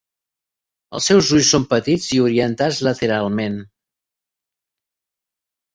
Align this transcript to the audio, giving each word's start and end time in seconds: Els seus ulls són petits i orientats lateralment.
Els 0.99 1.09
seus 1.11 1.29
ulls 1.35 1.51
són 1.55 1.67
petits 1.75 2.09
i 2.17 2.23
orientats 2.31 2.81
lateralment. 2.89 3.61